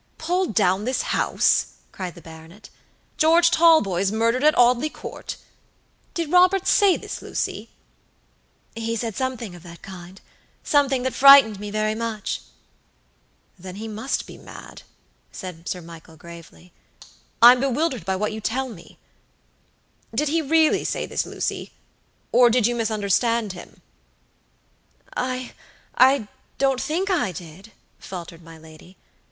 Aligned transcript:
"Pull 0.17 0.47
down 0.47 0.83
this 0.85 1.03
house?" 1.03 1.73
cried 1.91 2.15
the 2.15 2.23
baronet. 2.23 2.71
"George 3.17 3.51
Talboys 3.51 4.11
murdered 4.11 4.43
at 4.43 4.57
Audley 4.57 4.89
Court! 4.89 5.37
Did 6.15 6.31
Robert 6.31 6.65
say 6.65 6.97
this, 6.97 7.21
Lucy?" 7.21 7.69
"He 8.75 8.95
said 8.95 9.15
something 9.15 9.53
of 9.53 9.61
that 9.61 9.83
kindsomething 9.83 11.03
that 11.03 11.13
frightened 11.13 11.59
me 11.59 11.69
very 11.69 11.93
much." 11.93 12.41
"Then 13.59 13.75
he 13.75 13.87
must 13.87 14.25
be 14.25 14.39
mad," 14.39 14.81
said 15.31 15.69
Sir 15.69 15.81
Michael, 15.81 16.17
gravely. 16.17 16.73
"I'm 17.39 17.59
bewildered 17.59 18.03
by 18.03 18.15
what 18.15 18.33
you 18.33 18.41
tell 18.41 18.69
me. 18.69 18.97
Did 20.15 20.29
he 20.29 20.41
really 20.41 20.83
say 20.83 21.05
this, 21.05 21.27
Lucy, 21.27 21.73
or 22.31 22.49
did 22.49 22.65
you 22.65 22.73
misunderstand 22.73 23.53
him?" 23.53 23.81
"IIdon't 25.15 26.79
think 26.81 27.11
I 27.11 27.31
did," 27.31 27.71
faltered 27.99 28.41
my 28.43 28.57
lady. 28.57 28.97